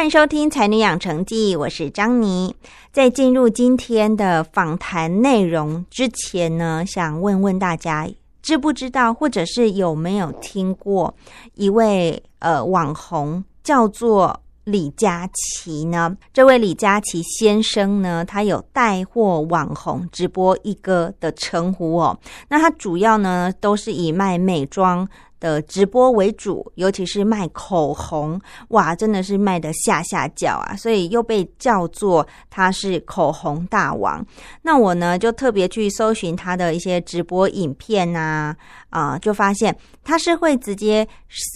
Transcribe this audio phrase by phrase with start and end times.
[0.00, 2.56] 欢迎收听《才女养成记》，我是张妮。
[2.90, 8.08] 在进入今天的访谈内容之前呢，想问问大家，
[8.40, 11.14] 知不知道，或者是有没有听过
[11.52, 16.16] 一位呃网红叫做李佳琦呢？
[16.32, 22.18] 这位李佳琦先生呢，他有带货网红、直播一哥的称呼哦。
[22.48, 25.06] 那他主要呢，都是以卖美妆。
[25.40, 30.76] 的直播为主，尤其是卖口红，哇，真的是卖的下下叫啊！
[30.76, 34.24] 所以又被叫做他是口红大王。
[34.62, 38.54] 那我呢，就特别去搜寻他的一些直播影片呐，
[38.90, 39.74] 啊，就发现
[40.04, 41.08] 他是会直接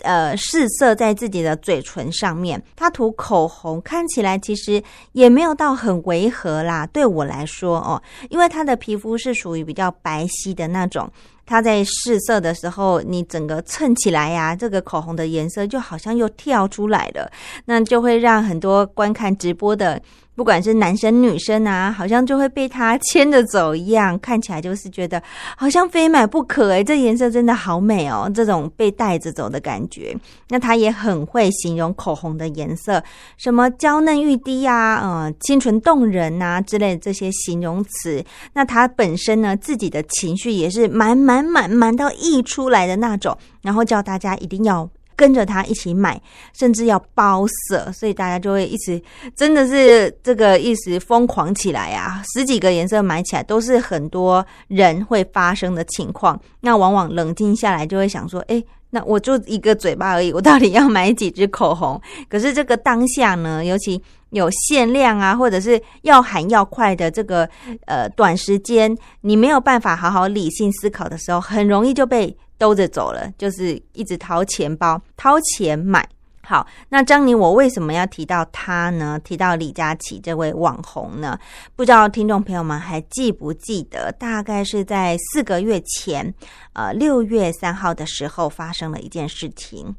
[0.03, 2.61] 呃试色在自己的嘴唇上面。
[2.75, 11.11] 他涂口红看起来其实也没有到很违和啦，对我来说哦，因为他的皮肤是属于比较白皙的那种。
[11.47, 17.31] 它在试色的时候，你整个蹭起来呀，这个口红的颜色就好像又跳出来了，
[17.67, 20.01] 那就会让很多观看直播的。
[20.37, 25.23] 不管是男生女生啊，好像就会被他牵着走一样，看起来就是觉得
[25.57, 30.17] 好像非买不可诶，这颜色真的好美哦，这种被带着走的感觉。
[30.49, 33.03] 那他也很会形容口红的颜色，
[33.37, 38.25] 什么娇嫩欲滴啊，呃，清纯动人啊之类的这些形容词。
[38.55, 44.89] 那他本身呢，自己的情绪也是满满满满到溢出来的那种，然后叫大家一定要。
[45.17, 46.21] 跟着他一起买，
[46.53, 49.01] 甚至要包色，所以大家就会一直
[49.35, 52.23] 真的是这个一时疯狂起来啊！
[52.35, 56.41] 十几个颜色买起来都是很多人会发生的情况。
[56.61, 62.01] 那往往冷静下来就会想说：，哎，那我就一个嘴巴而已，我到底要买几支口红？
[62.29, 64.01] 可是这个当下呢，尤其
[64.35, 67.49] 有限量啊，或者是要喊要快的这个
[67.87, 72.37] 呃短时间，你没有办法好好理性思考的时候，很容易就被。
[72.57, 76.09] 兜着走了，就是一直掏钱包、掏钱买。
[76.45, 79.21] 好，那张宁，我为什么要提到他呢？
[79.25, 81.37] 提到李佳琦这位网红呢？
[81.75, 84.11] 不知道听众朋友们还记不记得？
[84.13, 86.33] 大概是在四个月前，
[86.75, 89.93] 呃，六月三号的时候发生了一件事情。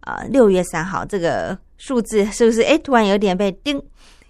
[0.00, 2.62] 呃，六月三号这个数字是不是？
[2.62, 3.82] 哎，突然有点被叮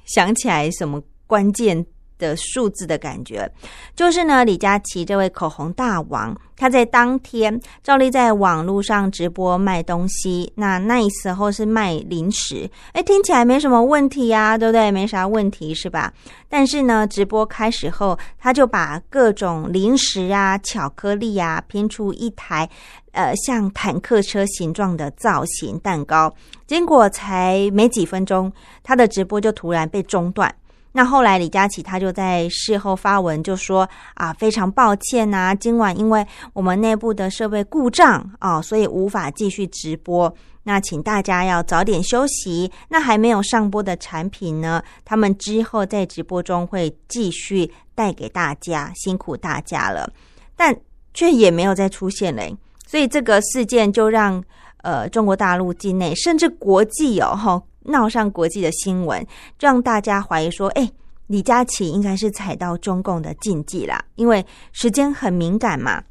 [0.06, 1.84] 想起来什么关键？
[2.22, 3.50] 的数字的感觉，
[3.96, 10.52] 就是呢，李佳琦这位口红大王，他在当天照例在网络上直播卖东西。
[10.54, 14.92] 那那时候是卖零食，哎，听起来没什么问题呀，对不对？
[14.92, 16.12] 没啥问题是吧？
[16.48, 22.68] 但是呢，直播开始后，他就把各种零食啊、巧克力啊拼出一台
[23.10, 26.32] 呃像坦克车形状的造型蛋糕，
[26.66, 28.52] 结果才没几分钟，
[28.84, 30.54] 他的直播就突然被中断。
[30.92, 40.34] 那后来李佳琦他就在事后发文就说啊，非常抱歉呐，今晚因为我们内部的设备故障啊，所以无法继续直播。
[40.64, 42.70] 那请大家要早点休息。
[42.88, 50.08] 那还没有上播的产品呢，他们之后在直播中会继续带给大家，辛苦大家了。
[50.54, 50.76] 但
[51.14, 54.40] 却也没有再出现嘞，所以这个事件就让
[54.82, 57.60] 呃中国大陆境内甚至国际哦哈。
[57.84, 59.26] 闹上国际的新闻，
[59.58, 60.90] 让大家怀疑说：“哎，
[61.26, 66.02] 李佳琦应该是踩到中共的禁忌啦，因为时间很敏感嘛。”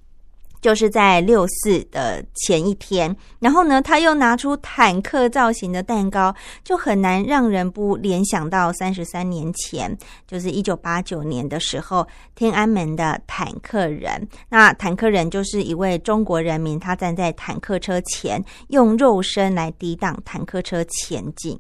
[0.62, 9.98] 就是在六四的前一天，然后呢，他又拿出坦克造型的蛋糕，就很难让人不联想到三十三年前，
[10.28, 14.28] 就是一九八九年的时候，天安门的坦克人。
[14.50, 21.60] 那坦克人就是一位中国人民，他站在坦克车前，用肉身来抵挡坦克车前进。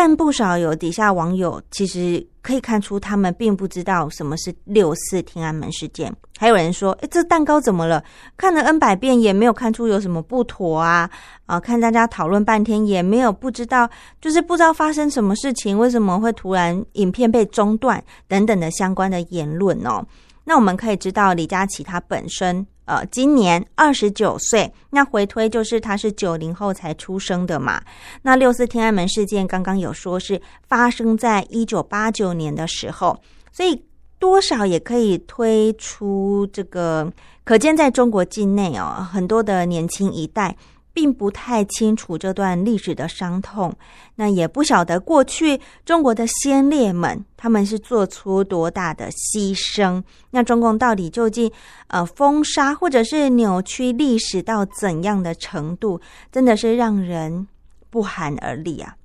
[0.00, 6.14] 但不少有底下网友其实可以看出，他们并不知道什么是六四天安门事件。
[6.38, 8.00] 还有人说：“哎，这蛋糕怎么了？
[8.36, 11.10] 看了 N 百遍也没有看出有什么不妥啊！
[11.46, 13.90] 啊，看大家讨论半天也没有不知道，
[14.20, 20.06] 就是不知道发生什么事情，为什么会突然影片被中断等等的相关的言论哦。”
[20.46, 27.80] 那我们可以知道李佳琦他本身呃今年二十九岁，那回推就是他是九零后才出生的嘛。
[28.22, 33.20] 那六四天安门事件刚刚有说是发生在一九八九年的时候，
[33.52, 33.84] 所以
[34.18, 37.12] 多少也可以推出这个，
[37.44, 40.56] 可见在中国境内哦，很多的年轻一代。
[40.98, 43.72] 并不太清楚这段历史的伤痛，
[44.16, 50.02] 那也不晓得过去中国的先烈们他们是做出多大的牺牲。
[50.32, 51.48] 那中共到底究竟
[51.86, 56.00] 呃封杀或者是扭曲历史到怎样的程度，
[56.32, 57.46] 真的是让人
[57.90, 58.96] 不寒而栗啊！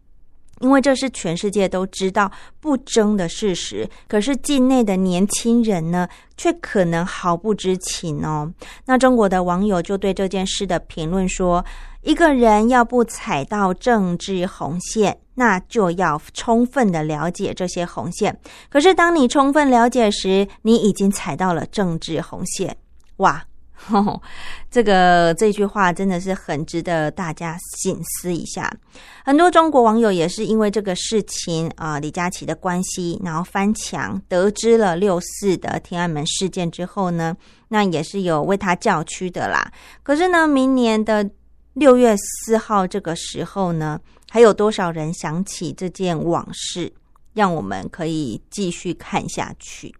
[0.59, 6.07] 因为这是全世界都知道不争的事实，可是境内的年轻人呢，
[6.37, 8.53] 却可能毫不知情哦。
[8.85, 11.65] 那中国的网友就对这件事的评论说
[12.01, 18.39] ：“一个人要不踩到政治红线，那就要充分的了解这些红线。
[18.69, 22.77] 可是当你充分了解时，你已经踩到了政治红线。”
[23.17, 23.45] 哇！
[24.71, 28.71] 这个这句话真的是很值得大家醒思一下。
[29.25, 37.35] 很多中国网友也是因为这个事情啊，李佳琦的关系，然后翻墙得知了六四的天安门事件之后呢，
[37.67, 39.71] 那也是有为他叫屈的啦。
[40.01, 41.29] 可是呢，明年的
[41.73, 43.99] 六月四号这个时候呢，
[44.29, 46.91] 还有多少人想起这件往事，
[47.33, 49.93] 让我们可以继续看下去。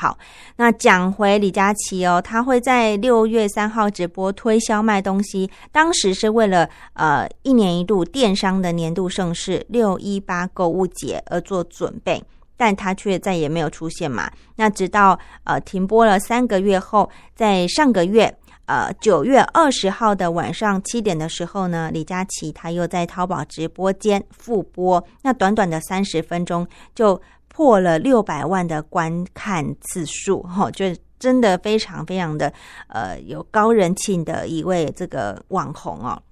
[0.00, 0.16] 好，
[0.54, 12.22] 那讲回李佳琦哦，他会在六月三号直播推销卖东西，当时是为了呃一年一度电商的年度盛事六一八购物节而做准备，
[12.56, 14.30] 但他却再也没有出现嘛。
[14.54, 18.32] 那直到呃停播了三个月后，在上个月
[18.66, 26.64] 呃九月二十号的晚上七点的时候呢，李佳琦他又在淘宝直播间复播，那短短的三十分钟
[26.94, 27.20] 就。
[27.58, 30.84] 破了六百万的观看次数，哈，就
[31.18, 32.52] 真的非常非常的
[32.86, 36.22] 呃有高人气的一位这个网红哦。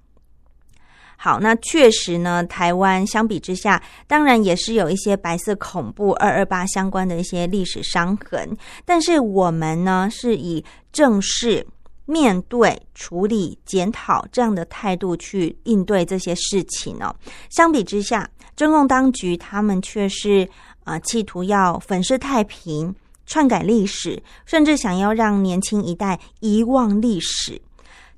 [1.17, 10.63] 好，那确实呢，台湾相比之下，当然也是有一些白色恐怖二二八相关的一些历史伤痕，但是我们呢是以
[10.93, 11.67] 正视、
[12.05, 17.13] 面对、处理、检讨这样的态度去应对这些事情哦。
[17.49, 20.49] 相比之下，中共当局他们却是。
[20.87, 22.95] 啊，企图要粉饰太平、
[23.25, 27.61] 篡改历史，甚至想要让年轻一代遗忘历史。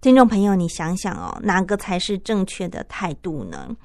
[0.01, 3.75] 听众朋友，你想想哦，哪个才是正确的态度呢？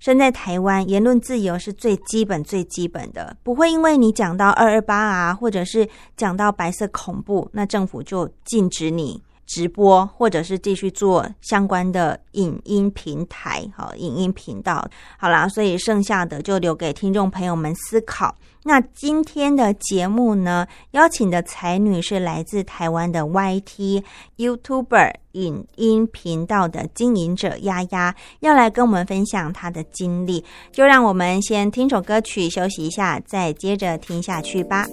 [0.00, 9.22] 身在台湾，言论自由是最基本、最基本的，不会因为你讲到二二八啊，或者是讲到白色恐怖，那政府就禁止你。
[9.52, 14.88] 直播，或者是继续做相关的影音平台，好，影音频道，
[15.18, 18.34] 好啦，所以剩下的就留给听众朋友们思考。
[18.64, 24.02] 那今天的节目呢，邀请的才女是来自台湾的 YT
[24.38, 30.42] YouTuber 影音频道的经营者丫丫，要来跟我们分享她的经历。
[30.70, 34.86] 就让我们先听首歌曲休息一下，再接着听下去吧。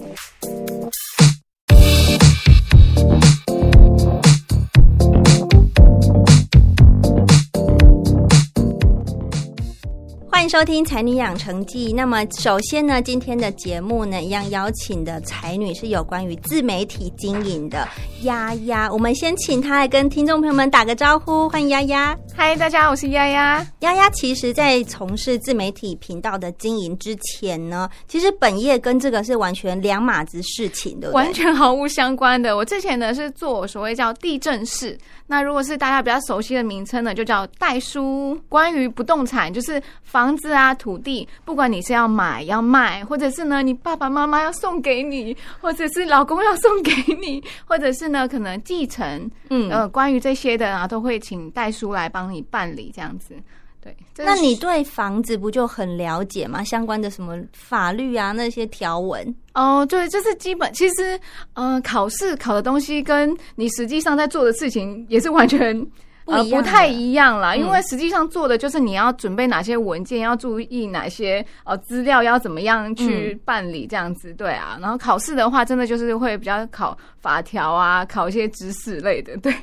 [10.40, 11.92] 欢迎收听《才女养成记》。
[11.94, 17.86] 那么，首先呢，今天的节目呢，一样邀请的才女是有关于自媒体经营的
[18.22, 18.90] 丫丫。
[18.90, 21.46] 我们先请她来跟听众朋友们打个招呼。
[21.50, 22.16] 欢迎丫丫！
[22.34, 23.66] 嗨，大家好，我是丫丫。
[23.80, 32.56] 丫丫其实，在从事自媒体频道的经营之前呢，其实本业跟这个是完全两码子事情的，完全毫无相关的。
[32.56, 38.34] 我之前呢是做所谓叫地震室，那如果是大家比较熟悉的名称呢，就叫代书。
[38.48, 40.29] 关于不动产，就是房。
[40.30, 53.34] 房子啊，土地，不管你是要买要卖，或者是呢，你爸爸妈妈要送给你，或者是老公要送给你，或者是呢，可能继承，嗯呃，关于这些的啊，都会请代书来帮你办理这样子。
[53.82, 56.62] 对，那你对房子不就很了解吗？
[56.62, 59.34] 相关的什么法律啊，那些条文？
[59.54, 60.72] 哦，对，这是基本。
[60.72, 61.18] 其实，
[61.54, 65.84] 呃，考试考的东西跟你实际上在做的事情也是完全。
[66.30, 74.78] 呃，不太一样啦，因为实际上做的就是你要准备哪些文件，要注意哪些呃资料，要怎么样去办理这样子，对啊。
[74.80, 79.54] 然后考试的话，真的就是会比较考法条啊，考一些知识类的，对。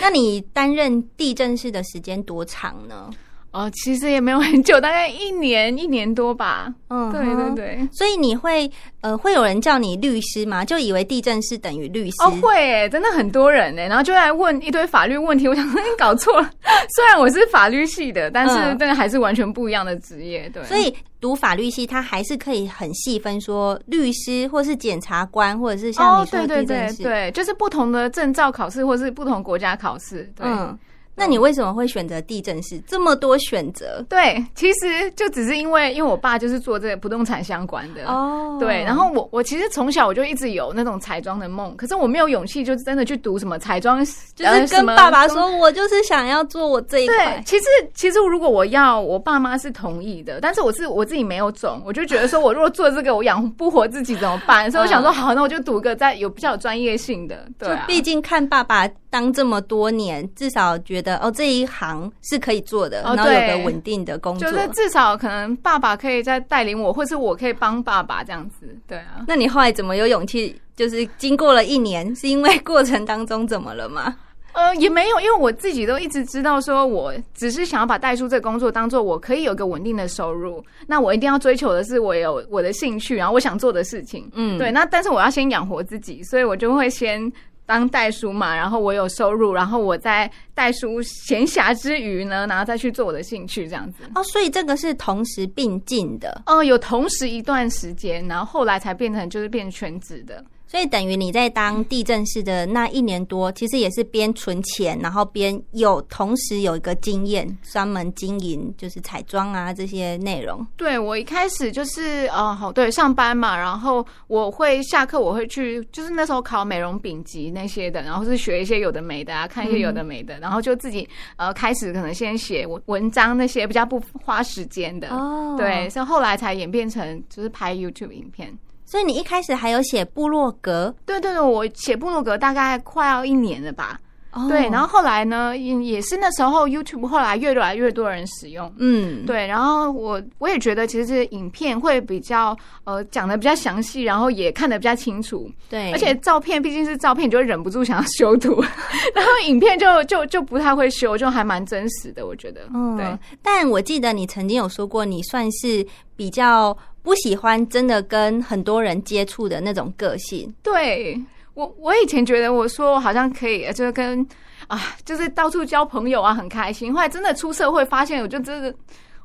[0.00, 3.10] 那你担任地震师的时间多长呢？
[3.52, 6.72] 哦，其实也没有很久，大概一年一年多吧。
[6.88, 7.54] 嗯，对对。
[7.54, 7.88] 对。
[7.92, 8.70] 所以你会
[9.02, 10.64] 呃，会有人叫你律师吗？
[10.64, 12.16] 就以为地震是等于律师？
[12.22, 15.46] 哦，会诶，真的很多人呢，然后就来问一堆法律问题。
[15.46, 16.50] 我想说你搞错了，
[16.96, 20.48] 虽然我是法律系的，但是嗯真的还是完全不一样的职业。
[20.48, 27.02] 对，所以读法律系，他还是可以很细分说律师，或是检察官，或者是像哦你，说对对的地震师。
[27.02, 30.22] 对对，就是不同的证照考试，或是不同国家考试。
[30.34, 30.46] 对。
[30.46, 30.78] 嗯，
[31.14, 32.80] 那你为什么会选择地震师？
[32.86, 44.04] 这么多选择对，其实就只是因为，因为我爸就是做这个不动产相关的，哦对，然后我我其实从小我就一直有那种彩妆的梦，可是我没有勇气，就是真的去读什么彩妆，
[44.34, 47.42] 就是跟爸爸说，我就是想要做我这一对块，。
[47.44, 47.64] 其实
[47.94, 54.70] 其实如果我要，我爸妈是同意的，但是我是我自己没有种，我就觉得说我如果做这个，我养不活自己怎么办？
[54.70, 64.50] 所以我想说，好，那我就读个在有比较有专业性的，对、啊，就毕竟看爸爸当这么多年，至少觉得哦这一行是可以做的，哦然后有个稳定的工作。
[64.50, 69.24] 就是至少可能爸爸可以再带领我，或是我可以帮爸爸这样子，对啊。
[69.26, 70.58] 那你后来怎么有勇气？
[70.74, 74.16] 就是经过了一年，是因为过程当中怎么了吗？
[74.54, 80.62] 呃，也没有，因为我自己都一直知道，说我只是想要把代书这个工作当做我可以有个稳定的收入。
[80.86, 84.30] 那我一定要追求的是我有我的兴趣，然后我想做的事情。
[84.34, 84.70] 嗯对。
[84.70, 87.32] 那但是我要先养活自己，所以我就会先
[87.72, 94.04] 当代书嘛，然后我有收入，然后我在代书闲暇之余呢，然后再去做我的兴趣，这样子。
[94.14, 100.44] 哦，所以这个是同时并进的，呃，有同时一段时间，然后后来才变成就是变全职的。
[100.72, 110.66] 所以等于你在当地震师的那一年多，其实也是边存钱，然后边有同时有一个经验，专门经营就是彩妆啊这些内容。
[110.78, 128.56] 对我一开始就是呃，好对上班嘛，然后我会下课我会去，就是那时候考美容丙级那些的，然后是学一些有的没的啊，看一些有的没的，然后就自己呃开始可能先写文文章那些比较不花时间的，哦对，所以后来才演变成就是拍 YouTube 影片。
[128.92, 133.98] 所以你一开始还有写部落格，对对对，我写部落格大概快要一年了吧。
[134.32, 134.48] 哦。
[134.48, 148.60] 对，然后后来呢，也也是那时候 YouTube 后来越来越多人使用，嗯，对，然后我我也觉得其实影片会比较呃讲的比较详细，然后也看得比较清楚，对，而且照片毕竟是照片，你就会忍不住想要修图，
[149.14, 152.62] 然后影片就就就不太会修，就还蛮真实的，我觉得。
[152.74, 155.86] 嗯，对，但我记得你曾经有说过，你算是
[156.16, 160.52] 比较不喜欢真的跟很多人接触的那种个性。
[160.62, 161.20] 对
[161.54, 164.26] 我我以前觉得我说我好像可以，就是跟
[164.68, 166.92] 啊，就是到处交朋友啊，很开心。
[166.92, 168.74] 后来真的出社会，发现我就真的。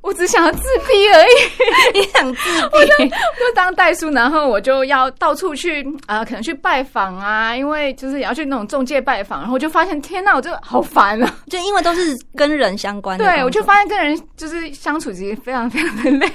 [0.01, 3.09] 我只想要自闭而已， 你想自闭？
[3.09, 11.35] 就当代书，然后我就要到处去啊、呃可能去拜访啊，因为就是也要去那种中介拜访，然后我就发现天呐，我真的好烦啊！
[11.49, 16.27] 就因为都是跟人相关的，对，我就发现跟人就是相处其实非常非常的累。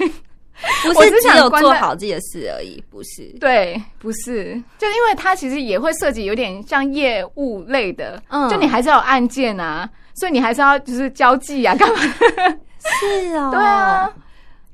[0.82, 3.24] 不我只是只有想做好自己的事而已，不是。
[3.40, 11.98] 对，不是，就因为它其实也会涉及有点像业务类的，嗯就你还是要有案件啊，所以你还是要就是交际啊，干嘛？
[13.00, 14.12] 是哦，对啊，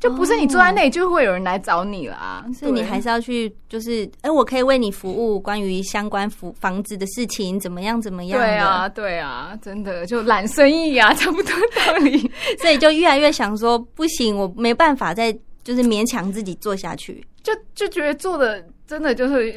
[0.01, 11.53] 就不是你坐在那里就会有人来找你啦所以你还是要去，就是，哎、我可以为你服务，关于相关房房子的事情，怎么样怎么样，对啊，对啊，真的就懒生意啊， 差不多
[11.85, 12.31] 道理。
[12.63, 15.37] 所以就越来越想说，不行，我没办法再
[15.69, 17.23] 就是勉强自己做下去。
[17.43, 19.55] 就就觉得做的真的就是。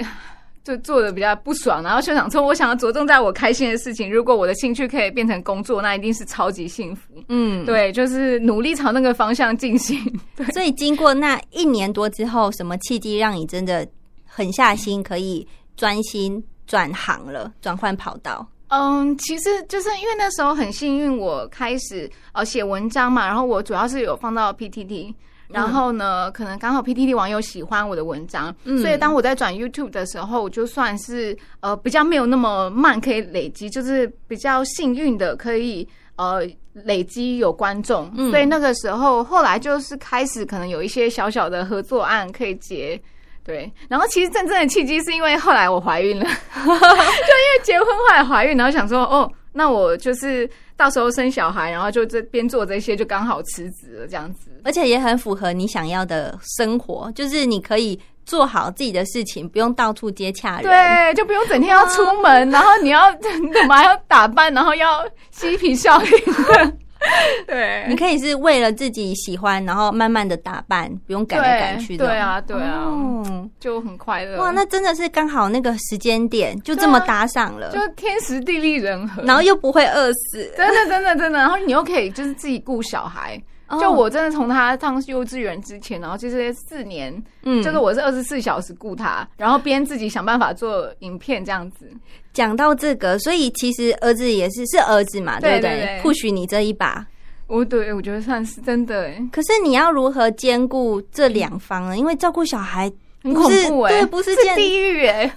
[0.63, 4.07] 就做的比较不爽，然后就想说，我想要着重在我开心的事情。
[4.11, 7.15] 如果我的兴趣可以变成工作，那一定是超级幸福。
[7.29, 9.97] 嗯，对，就是努力朝那个方向进行。
[10.37, 13.87] 对，所以经过那一年多之后，什么契机让你真的
[14.27, 18.47] 狠下心，可以专心转行了，转换跑道？
[18.67, 25.11] 嗯，其实就是因为那时候很幸运，我开始呃写文章嘛，然后我主要是有放到 PTT。
[25.53, 36.41] 然后呢，可能刚好 PTT 网友喜欢我的文章，嗯所以当我在转 YouTube 的时候，我就算是呃比较没有那么慢，可以累积，就是比较幸运的可以呃
[36.73, 38.11] 累积有观众。
[38.17, 42.99] 嗯所以那个时候，后来就是开始可能有一些小小的合作案可以接。
[43.43, 46.23] 对，然后其实真正的契机是因为后来我怀孕了，
[46.55, 50.47] 就因为结婚后来怀孕，然后想说哦，那我就是
[50.81, 54.49] 到时候生小孩，然后就这边做这些，就刚好辞职了这样子。
[54.63, 60.63] 而且也很符合你想要的生活，就是你可以做好自己的事情，不用到处接洽人。
[60.63, 66.73] 对，就不用整天要出门， 然后你要你 干嘛要打扮，然后要嬉皮笑脸的。
[67.47, 72.05] 对，你可以是为了自己喜欢，然后慢慢的打扮，不用赶来赶去的。
[72.05, 74.37] 对啊，对啊，嗯就很快乐。
[74.37, 80.51] 哇，那真的是刚好那个时间点就这么搭上了，就天时地利人和，然后又不会饿死。
[80.55, 83.41] 真的真的真的，然后你又可以就是自己顾小孩。
[83.71, 87.11] 哦就我真的从他上幼稚园之前，然后其实四年，
[87.43, 91.89] 嗯就是我是二十四小时顾他，然后边自己想办法做影片这样子。
[92.33, 97.05] 讲到这个，所以其实儿子也是是儿子嘛，对不对不许你这一把。
[97.47, 101.97] 我对我觉得算是真的哎，可是你要如何兼顾这两方呢？
[101.97, 102.89] 因为照顾小孩
[103.21, 105.29] 很恐怖哎，对，不是地狱哎，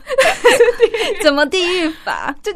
[1.23, 2.33] 怎么地狱法？
[2.41, 2.53] 这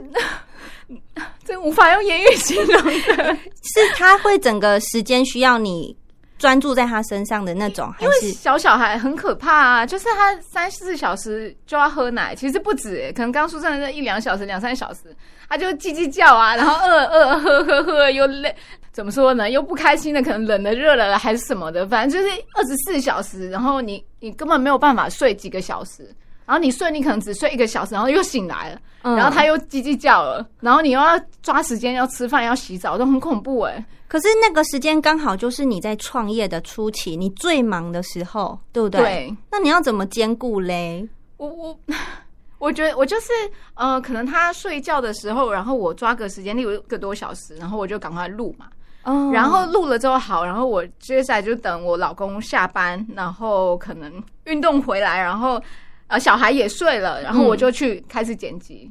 [1.49, 3.35] 这无法用言语形容的。
[3.62, 5.97] 是他会整个时间需要你
[6.38, 15.17] 专注在他身上的那种，因为小小孩很可怕啊，就是他三四小时就要喝奶，其实不止欸，可能刚出生的那一两小时、两三小时，
[15.49, 18.55] 他就叽叽叫啊，然后饿饿喝喝喝又累，
[18.93, 19.49] 怎么说呢？
[19.49, 26.14] 又不开心的，可能冷的、热了还是什么的，反正就是二十四小时，然后你你根本没有办法睡几个小时。
[26.49, 33.85] 然后你睡，你可能只睡一个小时，然后又醒来了，嗯然后他又叽叽叫了，然后你又要抓时间要吃饭、要洗澡，都很恐怖哎。
[34.09, 39.00] 可是那个时间刚好就是你在创业的初期，你最忙的时候，对不对？
[39.02, 41.07] 对，那你要怎么兼顾嘞？
[41.37, 41.78] 我我
[42.59, 43.26] 我觉得我就是
[43.75, 48.64] 呃，可能他睡觉的时候，然后我抓个时间，例如一个多小时，然后我就赶快录嘛。
[49.05, 54.12] 哦然后录了之后好，然后我接下来就等我老公下班，然后可能
[54.45, 55.62] 运动回来，然后
[56.09, 58.91] 呃小孩也睡了，然后我就去开始剪辑。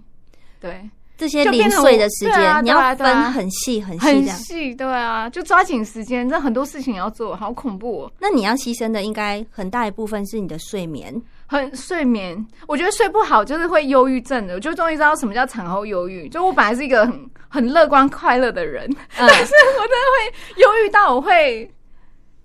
[0.60, 4.28] 对，这些零碎的时间，你要分很细很细很。
[4.28, 8.12] 细，对啊，就抓紧时间，这很多事情要做，好恐怖、哦。
[8.20, 11.14] 那你要牺牲的应该很大一部分是你的睡眠。
[11.50, 14.56] 很睡眠，我觉得睡不好就是会忧郁症的。
[14.56, 16.28] 我就终于知道什么叫产后忧郁。
[16.28, 21.72] 就我本来是一个很很乐观快乐的人，嗯， 但是我真的会忧郁到我会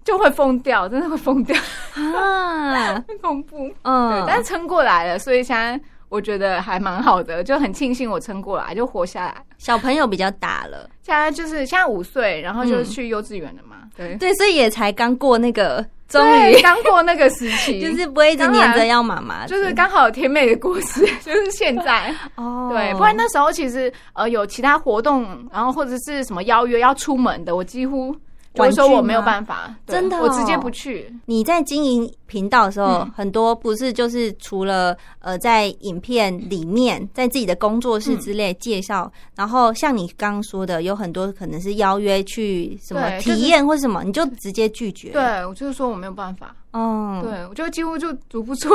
[0.04, 1.56] 就会疯掉，真的会疯掉，
[1.94, 3.68] 啊，很 恐怖。
[3.68, 9.34] 对，嗯，但是撑过来了，所以现在我觉得还蛮好的，就很庆幸我撑过来，就活下来。
[9.58, 13.76] 小朋友比较大了，现在就是现在五岁，然后就是嗯去幼稚园了嘛。
[13.96, 22.12] 对，对，所以也才刚过那个，终对于刚过那个时期， 就是不会一直黏着要妈妈，就是刚好甜美的故事， 就是现在。
[22.36, 28.16] 哦，对，不然那时候其实呃有其他活动，然后或者是什么邀约要出门的，我几乎
[28.54, 31.12] 就会说我没有办法，真的哦我直接不去。
[31.26, 48.68] 你在经营频道的时候，嗯很多不是就是除了呃在影片里面，在自己的工作室之类介绍，然后像你刚刚说的，有很多可能是邀约去什么体验或什么，你就直接拒绝。，对，我就是说我没有办法，嗯，对我就几乎就足不出。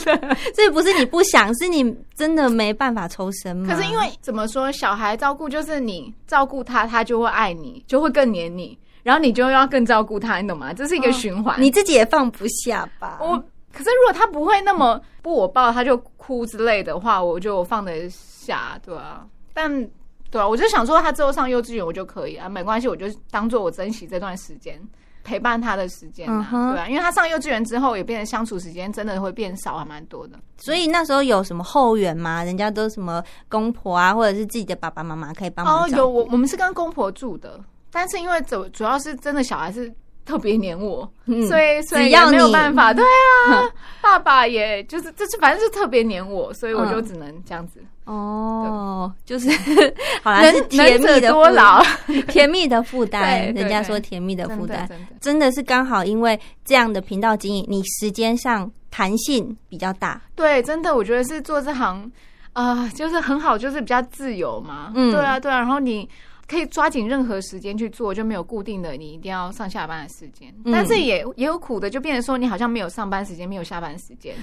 [0.54, 3.68] 所以不是你不想，是你真的没办法抽身吗？
[3.74, 10.72] 可是因为怎么说，小孩照顾就是你照顾他，他就会爱你，就会更黏你，然后你就要更照顾他，你懂吗？
[10.72, 11.60] 这是一个循环。
[11.60, 13.18] 你自己也放不下吧？
[13.20, 13.36] 我
[13.72, 19.24] 可是如果他不会那么不我抱他就哭之类的话，我就放得下，对啊。
[19.54, 19.88] 但
[20.30, 24.80] 对啊，我就想说他之后上幼稚园我就可以啊，没关系，我就当做我珍惜这段时间
[25.22, 30.38] 陪伴他的时间啊，对啊，因为他上幼稚园之后也变得相处时间真的会变少，还蛮多的。
[30.56, 32.42] 所以那时候有什么后援吗？
[32.42, 39.92] 人家都什么公婆啊，或者是自己的爸爸妈妈可以帮忙哦，有我我们是跟公婆住的，但是因为主主要是真的小孩是
[40.24, 43.04] 特别黏我，嗯所以所以也没有办法， 对
[43.50, 43.68] 啊，
[44.00, 47.82] 爸爸也就是就是反正就特别黏我，所以我就嗯只能这样子。
[48.04, 49.48] 哦，就是
[50.22, 51.82] 好啦，能是甜蜜的负多劳，
[52.26, 53.52] 甜蜜的负担。
[53.54, 60.20] 人家说甜蜜的负担，真的真的是刚好因为这样的频道经营，你时间上弹性比较大。
[60.34, 62.10] 对，真的，我觉得是做这行，
[62.52, 64.92] 啊，就是很好，就是比较自由嘛。
[64.94, 66.08] 嗯对啊，对啊，然后你。
[66.50, 70.52] 可以抓紧任何时间去做，就没有固定的你一定要上下班的时间。
[70.64, 74.34] 嗯但是也也有苦的，就变成说你好像没有上班时间，没有下班时间，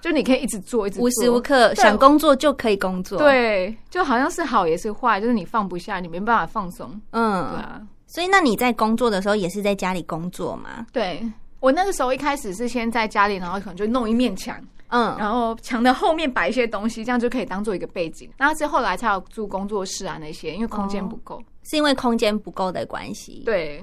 [0.00, 6.88] 就你可以一直做，一直做无时无刻想工作就可以工作。，对，就好像是好也是坏，就是你放不下，你没办法放松。
[7.10, 10.86] 嗯对嗯，啊，所以那你在工作的时候也是在家里工作吗？
[10.92, 11.22] 对
[11.60, 14.56] 我那个时候一开始是先在家里，然后可能就弄一面墙，
[14.90, 18.30] 嗯，然后墙的后面摆一些东西，这样就可以当做一个背景。
[18.36, 21.42] 然后是后来才有住工作室啊那些，因为空间不够。
[21.64, 23.82] 是因为空间不够的关系。，对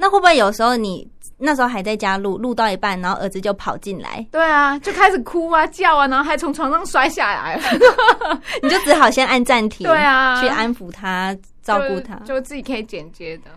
[0.00, 1.06] 那会不会有时候你
[1.38, 7.62] 那时候还在家录，录到一半，然后儿子就跑进来，对啊，就开始哭啊叫啊，然后还从床上摔下来了，
[8.62, 12.14] 你就只好先按暂停，对啊去安抚他，照顾他。
[12.20, 13.50] 就就自己可以剪接的，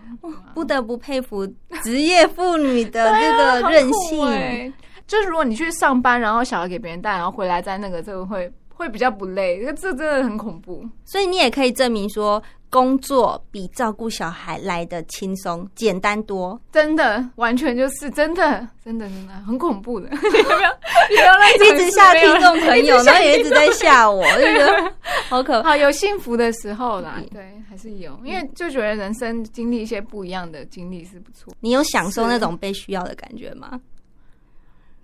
[0.52, 1.46] 不得不佩服
[1.84, 4.28] 职业妇女的这对啊个韧很酷性。
[4.30, 4.72] 欸
[5.12, 10.82] 就是如果你去上班，然后小孩给别人带，然后回来再那个，这个会会比较不累，这这真的很恐怖。
[11.04, 16.58] 所以你也可以证明说，工作比照顾小孩来的轻松、简单多。
[16.72, 20.08] 真的，完全就是真的，真的，真的很恐怖的。
[20.16, 20.70] 你不要，
[21.10, 24.94] 你不要乱一直吓听众朋友，然后也一直在吓我，就觉得
[25.28, 25.68] 好可怕。
[25.68, 31.52] 好，有幸福的时候啦，对，还是有，因为就觉得人生经历一些不一样的经历是不错。
[31.60, 33.78] 你有享受那种被需要的感觉吗？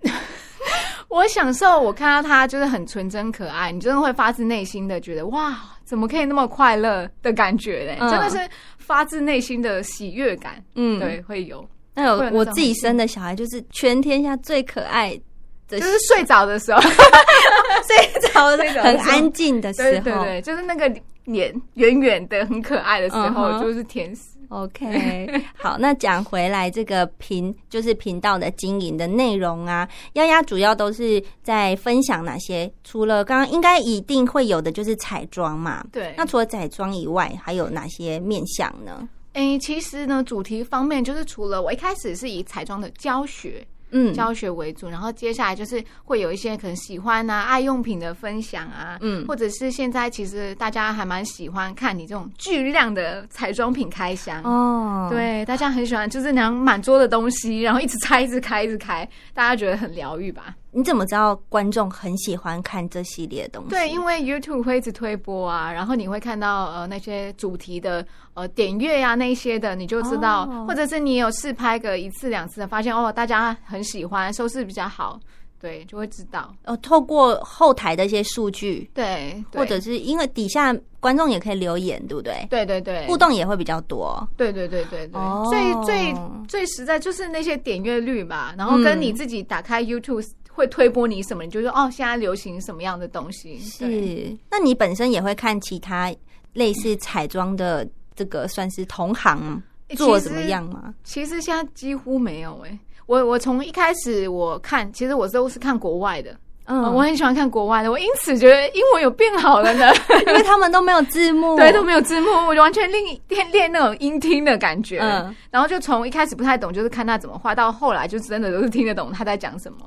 [1.09, 7.97] 我享受，我看到他就是很纯真可爱，你真的会发自内心的觉得哇，怎么可以那么快乐的感觉嘞？
[7.99, 8.37] 真的是
[8.77, 10.63] 发自内心的喜悦感。
[10.75, 11.67] 嗯，对，会有。
[11.95, 15.19] 那有我自己生的小孩，就是全天下最可爱
[15.67, 16.79] 的，就是睡着的时候，
[17.87, 20.87] 睡着那个很安静的时候，对对，就是那个
[21.25, 24.21] 脸圆圆的、很可爱的时候，就是天使。
[24.49, 32.71] OK，好，那讲回来，这个频就是频道的经营的内容啊，丫丫主要都是在分享哪些？
[32.83, 35.85] 除了刚刚应该一定会有的，就是彩妆嘛。
[35.91, 39.07] 对，那除了彩妆以外，还有哪些面向呢？
[39.33, 43.65] 诶，其实呢，主题方面就是除了我一开始是以彩妆的教学。
[43.91, 54.43] 嗯，教学为主，然后接下来就是会有一些可能喜欢啊爱用品的分享啊，嗯，或者是现在其实大家还蛮喜欢看你这种巨量的彩妆品开箱。
[54.43, 60.55] 哦，对，大家很喜欢，就是那样满桌的东西，然后一直拆，一直开，一直开，大家觉得很疗愈吧。
[60.71, 63.69] 你怎么知道观众很喜欢看这系列的东西？
[63.71, 68.05] 对，因为 YouTube 会一直推播啊，然后你会看到呃那些主题的
[68.35, 75.19] 呃点阅呀那些的，你就知道，或者是你有试拍个一次两次，发现哦大家很喜欢，收视比较好，
[75.59, 76.53] 对，就会知道。
[76.65, 82.45] 呃，透过后台的一些数据，对，或者是因为底下观众也可以留言，对不对？
[82.47, 84.27] 对对对，互动也会比较多。
[84.37, 86.13] 对对对对对，最最
[86.47, 90.23] 最实在就是那些点阅率嘛，然后跟你自己打开 YouTube。
[90.59, 91.43] 会推波你什么？
[91.43, 93.57] 你就说哦，现在流行什么样的东西？
[93.59, 96.13] 是，那你本身也会看其他
[96.53, 99.61] 类似彩妆的这个算是同行
[99.95, 100.93] 做怎么样吗？
[101.05, 109.91] 其实现在几乎没有哎，我我从一开始我看，其实我都是看国外的，嗯，我很喜欢看国外的，我因此觉得英文有变好了呢，
[110.27, 119.79] 因为他们都没有字幕， 对，都没有字幕，我就完全练练练那种音听的感觉，嗯，然后就从一开始不太懂，就是看他怎么画，到后来就真的都是听得懂他在讲什么。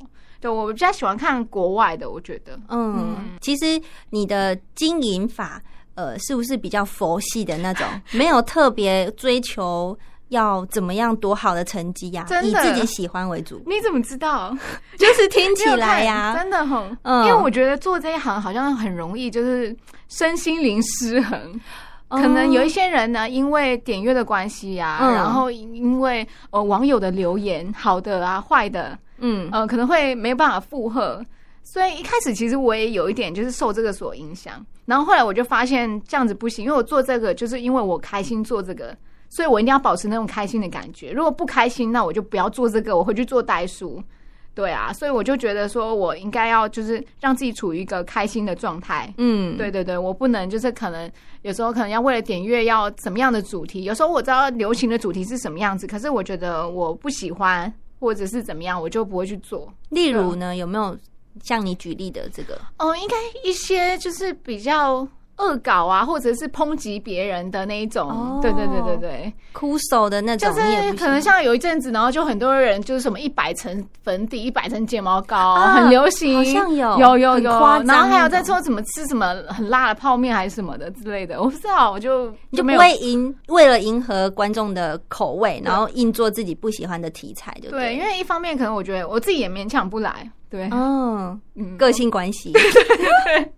[0.42, 5.62] 对，我比较喜欢看国外的，我觉得，嗯，其实你的经营法，
[5.94, 7.86] 呃，是不是比较佛系的那种？
[8.12, 9.96] 没有特别追求
[10.30, 12.26] 要怎么样多好的成绩呀？
[12.42, 13.62] 以自己喜欢为主。
[13.66, 14.52] 你怎么知道？
[14.98, 19.74] 就是听起来呀， 真的很，嗯，因为我觉得做这一行好像很容易，就是
[20.08, 21.60] 身心灵失衡。
[22.08, 28.98] 可能有一些人呢，因为点阅的关系呀，然后因为呃网友的留言，好的啊，坏的。
[29.22, 31.24] 嗯呃，可能会没有办法负荷，
[31.62, 38.94] 所以一开始其实我也有一点就是受这个所影响，然后后来我就发现这样子不行，因为我做这个就是因为我开心做这个，
[39.30, 41.10] 所以我一定要保持那种开心的感觉。
[41.12, 44.02] 如果不开心，那我就不要做这个，我回去做代数。
[44.54, 49.10] 对啊，所以我就觉得说我应该要就是让自己处于一个开心的状态。
[49.16, 57.72] 嗯，对对对，我不能就是可能有时候可能要为了点阅要怎么样的主题，有时候我知道流行的主题是什么样子，可是我觉得我不喜欢。
[58.02, 59.72] 或者是怎么样，我就不会去做。
[59.90, 60.98] 例如呢，有没有
[61.44, 62.60] 像你举例的这个？
[62.78, 65.06] 哦，应该一些就是比较。
[65.42, 77.50] 恶搞啊，或者是抨击别人的那一种，对对对对对，哭手的那种，就是可能像有一阵子，然后就很多人就是什么一百层粉底、一百层睫毛膏，很流行，好像有有有有，
[77.84, 90.30] 然后还有在说什么吃什么很辣的泡面还是什么的之类的，我不知道，我就就不会迎为了迎合观众的口味，然后硬做自己不喜欢的题材，就对，因为一方面可能我觉得我自己也勉强不来。
[90.52, 91.40] 对，嗯，
[91.78, 92.52] 个性关系，
[93.24, 93.52] 对，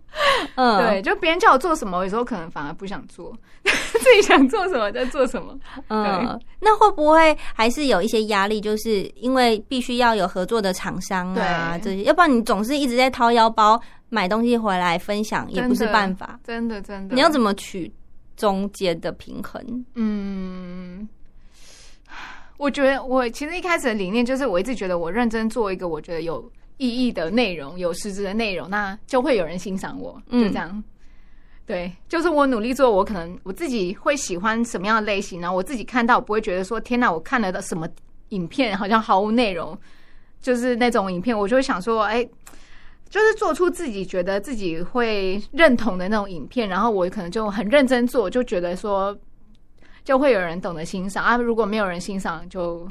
[0.55, 5.53] 嗯，对，就别人叫我做什么，有时候可能反而不想做， 自己想做什么在做什么。
[5.89, 8.61] 嗯，那会不会还是有一些压力？
[8.61, 13.77] 就是因为必须要有合作的厂商啊，这些，要不然你总是一直在掏腰包
[14.07, 16.39] 买东西回来分享，也不是办法。
[16.45, 17.91] 真的，真的，你要怎么取
[18.37, 19.61] 中间的平衡？
[19.95, 21.05] 嗯，
[22.55, 26.49] 我觉得我其实一开始的理念就是，我一直觉得我认真做一个，我觉得有。
[26.77, 30.83] 意义的内容，有实质的内容，那就会有人欣赏我，就这样。
[31.65, 37.87] 对，就是我努力做，我可能我自己会喜欢什么样的类型，然后我自己看到，不会觉得说天哪，我看了的什么
[38.29, 39.75] 影片好像毫无内容，
[40.39, 42.23] 就是那种影片，我就会想说，哎，
[43.09, 49.17] 就是做出自己觉得自己会认同的那种影片，然后我可能就很认真做，就觉得说
[50.03, 51.35] 就会有人懂得欣赏啊。
[51.35, 52.87] 如果没有人欣赏，就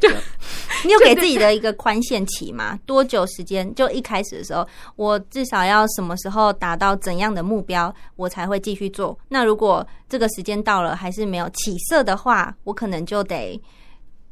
[0.00, 0.08] 就
[0.84, 2.78] 你有给自己的一个宽限期吗？
[2.86, 3.72] 多久时间？
[3.74, 4.66] 就一开始的时候，
[4.96, 9.18] 我至少要什么时候达到怎样的目标，我才会继续做？
[9.28, 13.60] 那如果这个时间到了还是没有起色的话，我可能就得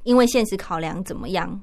[0.04, 1.60] 因为现实考量怎么样？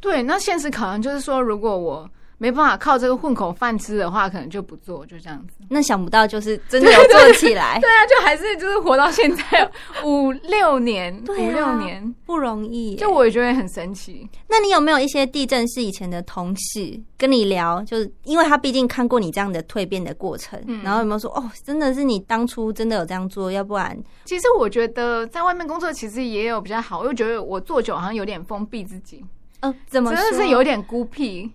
[0.00, 5.64] 对，那现实考量就是说，如果我没办法靠这个混口饭吃的话，可能就不做，就这样子。
[5.68, 9.70] 那想不到就是真的有做起来， 对啊，就还是就是活到现在
[10.04, 12.96] 五六年，啊五六年，不容易。
[12.96, 14.28] 就我也觉得很神奇。
[14.48, 29.24] 那你有没有一些地震是以前的同事跟你聊，就是因为他毕竟看过你这样的蜕变的过程，嗯然后有没有说哦，真的是你当初真的有这样做，要不然其实我觉得在外面工作其实也有比较好，我又觉得我做久好像有点封闭自己，
[29.60, 31.50] 嗯怎么真的是有点孤僻，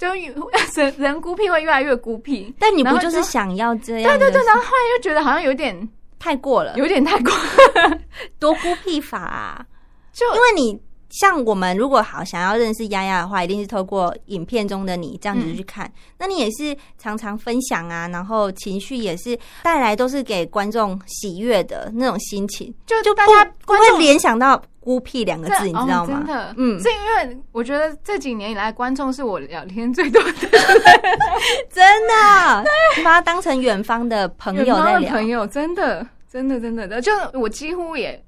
[0.00, 0.08] 就
[0.82, 2.52] 人人孤僻会越来越孤僻。
[2.58, 4.18] 但你不就是想要这样？
[4.18, 7.32] 对对对，然后后来又觉得好像有点太过了，有点太过，
[8.40, 9.66] 多孤僻法啊！
[10.12, 15.90] 就因为你像我们如果好想要认识丫丫的话，一定是透过影片中的你这样子去看。
[16.18, 26.06] 那你也是常常分享啊，然后情绪也是带来都是给观众喜悦的那种心情，就就大家不不会观众联想到孤僻两个字，你知道哦、吗？
[26.06, 26.96] 真的，嗯是因
[27.30, 30.32] 为我觉得这几年以来，观众是我聊天最多的
[31.70, 32.64] 真的，
[32.96, 35.00] 你把它当成远方的朋友在聊。
[35.00, 38.20] 的朋友，真的，真的，真的的，就我几乎也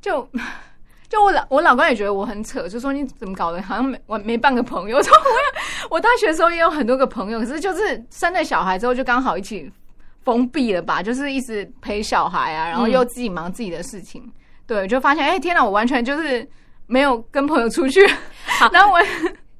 [0.00, 0.28] 就。
[1.10, 5.02] 就我老我老公也觉得我很扯，就说你怎么搞的，好像没我没半个朋友。
[5.02, 9.72] 说 我有我大学的时候也有很多个朋友，可是就是生了小孩之后就刚好一起
[10.22, 14.22] 封闭了吧，就是一直陪小孩啊，然后又自己忙自己的事情。
[14.68, 16.48] 对，就发现哎、天哪，我完全就是
[16.86, 18.00] 没有跟朋友出去。
[18.72, 18.98] 然后 我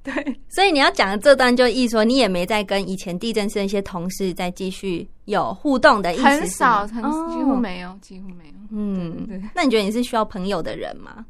[0.05, 8.53] 对所以你要讲的这段，就意思说你也没在跟以前地震室的一些同事再继续有互动的意思，很少，很哦几乎没有，几乎没有。
[8.71, 11.25] 嗯那你觉得你是需要朋友的人吗？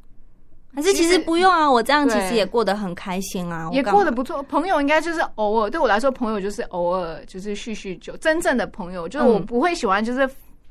[0.74, 1.68] 还是其实不用啊？
[1.68, 4.40] 我这样其实也过得很开心啊，也过得不错。
[4.44, 8.16] 朋友应该就是偶尔，对我来说，朋友就是偶尔就是叙叙旧。
[8.18, 10.28] 真正的朋友，就是我嗯不会喜欢就是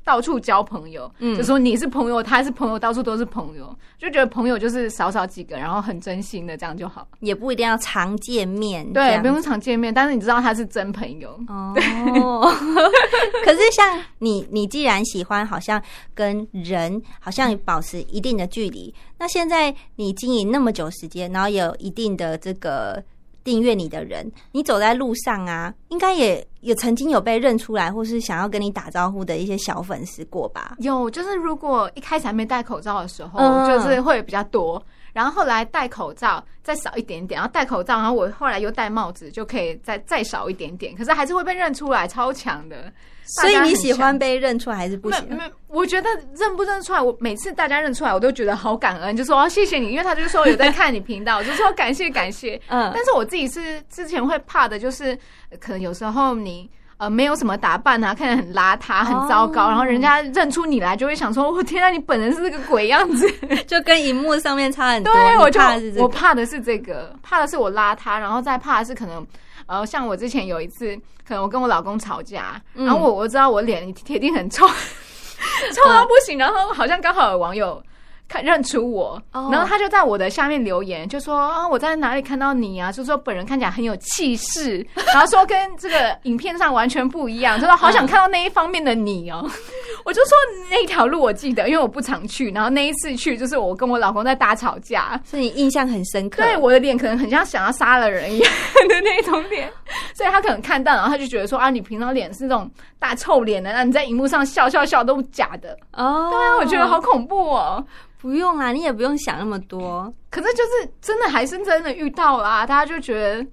[0.08, 7.06] 到处交朋友，嗯就说你是朋友，他是朋友，到处都是朋友，就觉得朋友就是少少几个，然后很真心的这样就好。
[7.20, 11.38] 也不一定要常见面，这对，样不用常见面，但是你知道他是真朋友。
[11.46, 12.50] 哦，
[13.44, 15.82] 可是像你，你既然喜欢，好像
[16.14, 18.94] 跟人好像保持一定的距离。
[19.18, 23.04] 那现在你经营那么久时间，然后有一定的这个
[23.48, 30.76] 订阅你的人，你走在路上啊，应该也也曾经有被认出来，或是想要跟你打招呼的一些小粉丝过吧？
[30.80, 34.82] 有，就是如果一开始还没戴口罩的时候，嗯就是会比较多。
[35.18, 40.94] 然后后来戴口罩再少一点点，然后戴口罩，然后我后来又戴帽子，就可以再再少一点点。
[40.94, 42.92] 可是还是会被认出来，超强的。
[43.24, 45.28] 所以你喜欢被认出来还是不喜欢？
[45.30, 52.54] 没没，我觉得认不认出来，我每次大家认出来，我都觉得好感恩，就说哦谢谢你，因为他就说有在看你频道，我就说感谢感谢。
[52.70, 55.18] 嗯但是我自己是之前会怕的，就是
[55.50, 63.30] 呃可能有时候你呃没有什么打扮啊，看起来很邋遢、很糟糕，哦然后人家认出你来，就会想说：“我天啊，你本人是这个鬼样子。
[63.66, 65.12] 就跟荧幕上面差很”多。
[65.14, 69.26] 对，我就怕的是这个我怕的是这个，怕的是我邋遢，然后再怕的是可能。
[69.66, 74.66] 呃，像我之前有一次，可能我跟我老公吵架，嗯然后我我知道我脸铁定很臭，
[75.74, 77.80] 臭到不行，然后好像刚好有网友
[78.28, 89.48] 看认出我，哦然后他就在我的下面留言，就说啊我在哪里看到你啊，就说本人看起来很有气势，然后说跟这个影片上完全不一样，就说 好想看到那一方面的你哦。
[90.04, 90.32] 我就说
[90.70, 96.42] 那条路我记得，因为我不常去，然后那一次去就是我跟我老公在大吵架，所以你印象很深刻。
[96.42, 98.52] 对，我的脸可能很像想要杀了人一样
[98.88, 99.70] 的那种脸，
[100.14, 107.84] 所以他可能看到，然后他就觉得说啊，你平常脸是那种大臭脸的，那你在荧幕上笑笑笑都是假的，哦，对啊，我觉得好恐怖哦。
[108.20, 110.12] 不用啊，你也不用想那么多。
[110.28, 113.46] 可是就是真的还是真的遇到啦，大家就觉得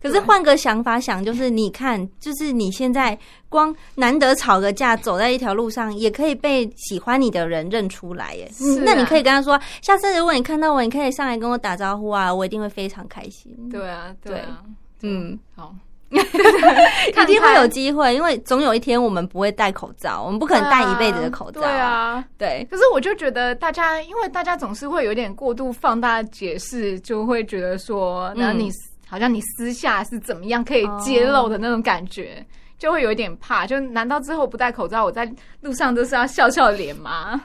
[0.00, 8.48] 可是换个想法想，就是你看，就是你现在光难得吵个架，走在一条路上，也可以被喜欢你的人认出来耶。
[8.84, 13.50] 那你可以跟他说，下次如果你看到我，你可以上来跟我打招呼啊，我一定会非常开心。
[13.68, 14.62] 对啊，对啊，
[15.02, 15.74] 嗯，好，
[17.22, 21.60] 一定会有机会，因为总有一天我们不会戴口罩，我们不可能戴一辈子的口罩。
[21.60, 22.24] 对，啊。
[22.38, 28.70] 对，可是我就觉得大家，因为大家总是会有点过度放大解释，就会觉得说，那嗯你、
[29.08, 32.44] 好像你私下是怎么样可以揭露的那种感觉。
[32.78, 37.40] 就会有一点怕，就难道之后不戴口罩，我在路上都是要笑笑脸吗？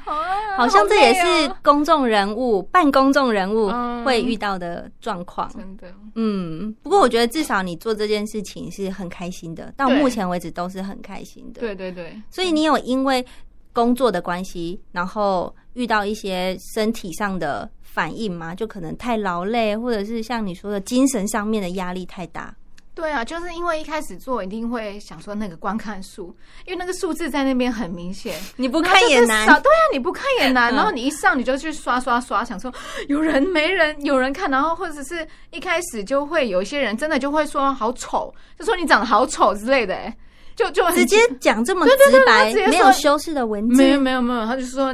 [0.58, 5.50] 好像这也是哦公众人物、半公众人物嗯会遇到的状况。
[5.54, 13.26] 真的，嗯，不过我觉得至少你做这件事情是很开心的，到目前为止都是很开心的。，对对对，所以你有因为
[13.72, 18.54] 工作的关系，然后遇到一些身体上的反应吗？
[18.54, 22.54] 就可能太劳累，或者是像你说的精神上面的压力太大。
[23.00, 26.36] 对啊，就是因为一开始做一定会想说那个观看数，
[26.66, 29.48] 因为那个数字在那边很明显，你不看也难。
[29.48, 30.74] 对啊，你不看也难。
[30.76, 32.70] 然后你一上你就去刷刷刷，想说
[33.08, 40.14] 有人没人有人看，然后或者是一开始就会有一些人真的就会说好丑，就说你长得好丑之类的，哎，
[40.58, 44.94] 就就直接讲这么直白，没有修饰的文字，没有没有没有，他就说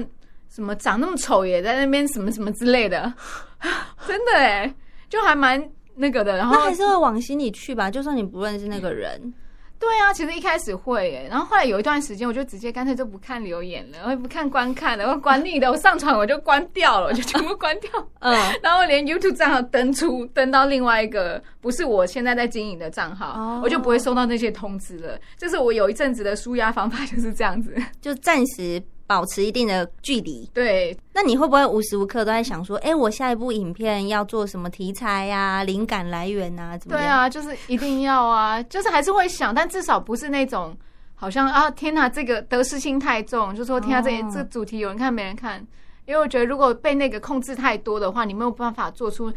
[0.54, 3.12] 什么长那么丑也在那边什么什么之类的，
[4.06, 4.72] 真的哎，
[5.10, 5.60] 就还蛮。
[5.96, 9.34] 那个的，然后那还是会往心里去吧，就算你不认识那个人。
[9.78, 17.92] 对啊，其实一开始会诶，然后后来有一段时间，我就直接干脆就不看留言了，我也不看观看了，我管你的，我上传我就关掉了，我就全部关掉。
[18.20, 25.20] 嗯，然后连 YouTube 账号登出，登到另外一个不是我现在在经营的账号，我就不会收到那些通知了。
[25.38, 28.82] 就是我有一阵子的舒压方法，就是这样子，就暂时。
[29.08, 30.50] 保持一定的距离。
[30.54, 35.64] 对，那你会不会无时无刻都在想说，哎，我下一部影片要做什么题材呀？
[35.64, 36.78] 灵感来源啊？
[36.78, 36.98] 怎么？
[36.98, 40.76] 对啊，就是一定要啊，就是还是会想，但至少不是那种
[41.14, 45.66] 好像啊，天哪，这个得失心太重，就说天哪，这这主题有人看没人看？
[46.06, 49.32] 因为我觉得如果被那个控制太多的话，你没有办法做出。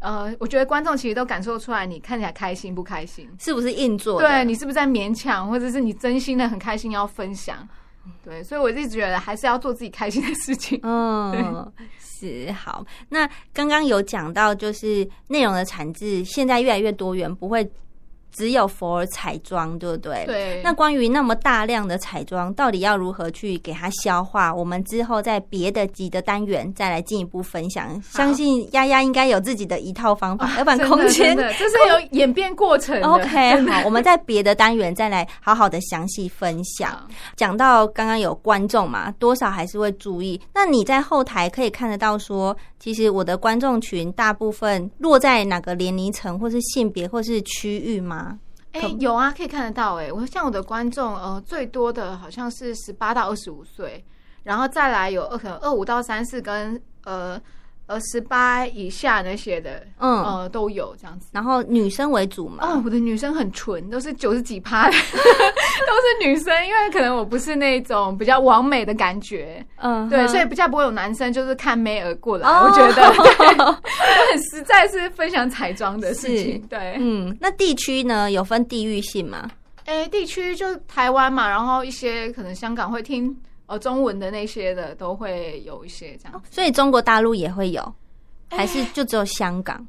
[0.00, 3.26] 呃，我觉得观众其实都感受出来，你看起来开心不开心？
[3.38, 4.20] 是不是硬做？
[4.20, 7.66] 对你是不是在勉强，或者是你真心的很开心要分享？
[8.24, 10.78] 对，所以我一直觉得还是要做自己开心的事情。
[10.82, 12.84] 嗯，是好。
[13.08, 17.68] 那刚刚有讲到，就是内容的产值现在越来越多元，不会。
[18.34, 20.24] 只有佛尔彩妆，对不对？
[20.26, 20.60] 对。
[20.64, 24.52] 那关于那么大量的彩妆，到底要如何去给它消化？
[24.52, 28.02] 我们之后在别的集的单元再来进一步分享。
[28.02, 33.00] 相信丫丫应该有自己的一套方法，要不然空间 这是有演变过程。
[33.02, 37.08] OK，好，我们在别的单元再来好好的详细分享。
[37.36, 40.40] 讲到刚刚有观众嘛，多少还是会注意。
[40.52, 48.23] 那你在后台可以看得到，说其实我的观众群大部分落在哪个年龄层，或是性别，或是区域吗？
[48.74, 49.96] 哎，有啊，可以看得到。
[49.96, 54.04] 哎，我像我的观众，呃，最多的好像是十八到二十五岁，
[54.42, 57.40] 然后再来有二可能二五到三四跟呃。
[57.86, 61.28] 呃，十八以下那些的，嗯，呃，都有这样子。
[61.32, 62.66] 然后女生为主嘛。
[62.66, 66.66] 哦，我的女生很纯，都是九十几趴的， 都是女生。
[66.66, 72.48] 因为可能我不是那种比较完美的感觉，嗯，对，所以比较不会有男生就是看妹而过来。
[72.48, 73.02] 我觉得
[73.64, 73.72] 我
[74.32, 76.60] 很实在，是分享彩妆的事情。
[76.70, 79.50] 对，嗯，那地区呢有分地域性吗？
[79.84, 83.36] 哎，地区就台湾嘛，然后一些可能香港会听。
[83.66, 87.94] 哦，中文的那些的都会有一些这样，所以中国大陆也会有，
[88.50, 89.86] 还是就只有香港？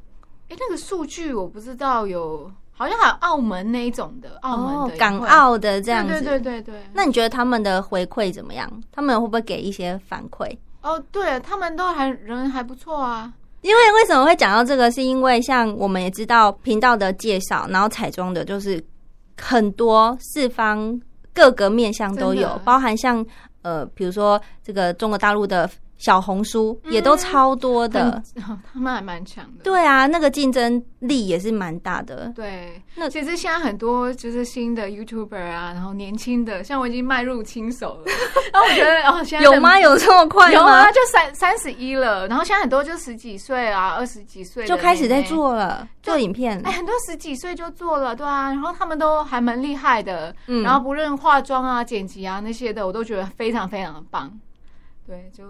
[0.48, 6.84] 哎，那个数据我不知道，有好像还有澳门那一种的，澳门的港澳的这样子，对对对对。
[6.94, 8.72] 那你觉得他们的回馈怎么样？
[8.94, 10.56] 他们会不会给一些反馈？
[10.82, 13.34] 哦，对他们都还人还不错啊。
[13.62, 14.90] 因为为什么会讲到这个？
[14.92, 18.82] 是因为像我们也知道频道的介绍，然后彩妆的就是
[19.42, 21.02] 很多四方
[21.34, 23.26] 各个面向都有，包含像。
[23.66, 28.22] 呃，比如说这个中国大陆的小红书也都超多的，
[28.74, 29.64] 他们还蛮强的。
[29.64, 32.32] 对啊，那个竞争力也是蛮大的。
[32.36, 38.04] 对，那其实现在很多就是新的 YouTuber 啊，然后年轻的，像我已经迈入轻手了。
[38.52, 39.80] 然 后我觉得哦，现在有吗？
[39.80, 40.54] 有这么快吗？
[40.54, 42.28] 有啊，就三三十一了。
[42.28, 46.60] 然后现在很多就十几岁啊，二十几岁就开始在做了，做影片。
[46.66, 48.50] 哎，很多十几岁就做了，对啊。
[48.50, 50.36] 然后他们都还蛮厉害的。
[50.48, 50.62] 嗯。
[50.62, 54.32] 然后不论化妆啊、剪辑啊那些的，我都觉得非常非常的棒。
[55.08, 55.46] 对，就。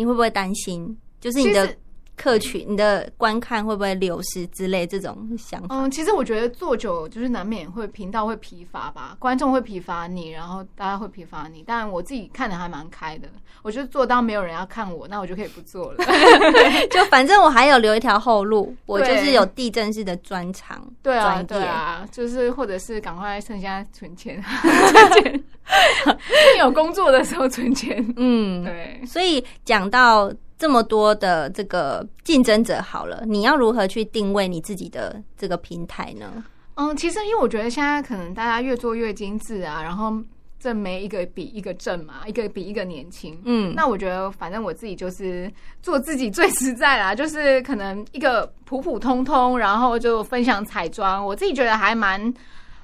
[0.00, 0.96] 你会不会担心？
[1.20, 1.68] 就是你的
[2.16, 5.74] 客群、你的观看会不会流失之类这种想法？
[5.74, 11.62] 嗯，其实我觉得做久就是难免会频道会疲乏吧，观众会疲乏你，然后大家会疲乏你。
[11.66, 13.28] 但我自己看的还蛮开的，
[13.60, 16.04] 我就做到没有人要看我，那我就可以不做了。
[16.90, 20.82] 就反正我还有留一条后路，我就是有地震式的专长。
[21.02, 25.44] 对啊，对啊，就是或者是赶快趁现在存钱， 存钱。
[26.58, 29.00] 有工作的时候存钱，嗯， 对。
[29.06, 36.44] 所以讲到这么多的这个竞争者，好了，你要如何去定位你自己的这个平台呢？
[36.74, 40.12] 嗯，其实因为我觉得现在可能大家越做越精致啊，然后
[40.58, 43.40] 正媒一个比一个正嘛，一个比一个年轻。
[43.44, 45.50] 嗯，那我觉得反正我自己就是
[45.82, 52.32] 做自己最实在啦，就是可能一个普普通通，然后就分享彩妆，我自己觉得还蛮。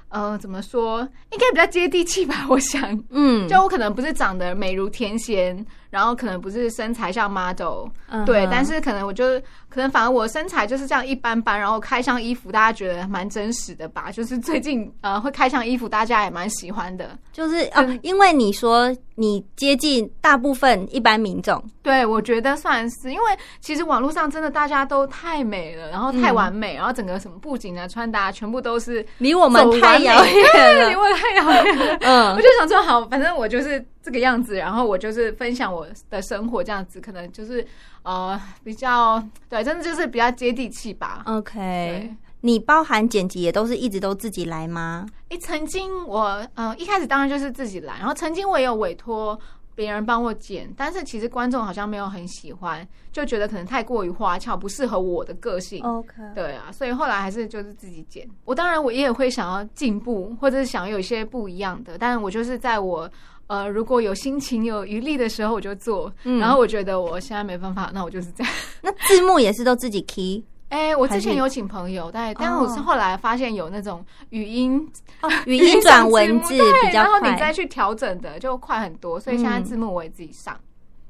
[0.09, 1.01] 呃，怎么说？
[1.31, 3.03] 应该比较接地气吧，我想。
[3.09, 7.87] 嗯，就我可能不是长得美如天仙，然后可能不是身材像 model，、
[8.25, 17.17] 对，但是可能我就可能反而我身材就是这样一般般，然后开箱衣服大家觉得蛮真实的吧，就是最近呃会开箱衣服，大家也蛮喜欢的。
[17.31, 23.25] 就是哦， 因为你说你接近大部分一般民众，对，我觉得算是，因为
[23.61, 30.99] 其实网络上真的大家都太美了，然后太完美，然后整个什么布景啊、穿搭全部都是离我们太遥远了 离了。
[30.99, 31.85] 我太遥远了。
[31.93, 37.65] 我 嗯，就想说，好，反正我就是这个样子，然后我就是分享我的生活这样子，可能就是
[38.03, 41.23] 呃比较对，真的就是比较接地气吧。
[41.25, 45.05] OK，你包含剪辑也都是一直都自己来吗？
[45.27, 49.37] 诶，曾经我呃一开始当然就是自己来，然后曾经我也有委托
[49.75, 55.83] 别人帮我剪，但是其实观众好像没有很喜欢，就觉得可能太过于花俏，不适合我的个性。
[55.83, 58.25] OK，对啊，所以后来还是就是自己剪。
[58.45, 63.11] 我当然我也会想要进步，或者是想有一些不一样的，但是我就是在我
[63.47, 66.11] 呃如果有心情有余力的时候我就做。
[66.23, 68.53] 嗯然后我觉得我现在没办法，那我就是这样。
[68.81, 74.77] 那字幕也是都自己 key 哎、我之前有请朋友，但但哦我是后来发现有那种语音
[75.23, 77.53] 哦， 语音转文字比较然后你再。
[77.53, 80.53] 去调整的就快很多，所以现在嗯字幕我也自己上。
[80.53, 80.59] 嗯，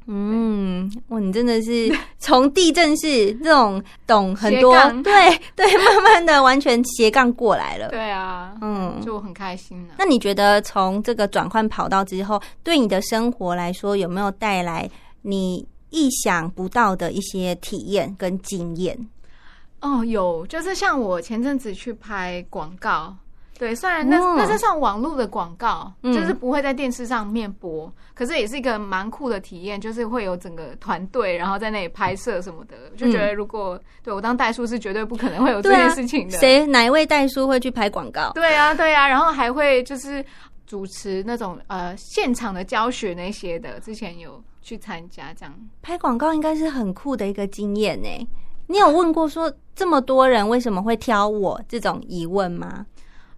[0.08, 7.90] 哇，你真的是 从地震式这种懂很多对对，慢慢的完全斜杠过来了。
[7.90, 14.90] 对啊，嗯，就很开心呢、那你觉得从这个转换跑道之后，对你的生活来说，有没有带来
[15.24, 18.98] 你意想不到的一些体验跟经验？
[19.82, 23.16] 哦，有，就是像我前阵子去拍广告，
[23.58, 36.38] 对，虽然那、哦那是上网络的广告，嗯就是不会在电视上面播，可是也是一个蛮酷的体验，就是会有整个团队，然后在那里拍摄什么的，就觉得如果、对我当代书是绝对不可能会有这件事情的。
[36.38, 38.32] 谁哪一位代书会去拍广告？
[38.34, 40.24] 对啊，对啊，然后还会就是
[40.68, 45.54] 主持那种呃现场的教学那些的，之前有去参加这样。
[45.82, 48.08] 拍广告应该是很酷的一个经验呢。
[48.68, 52.86] 你有问过说这么多人为什么会挑我这种疑问吗？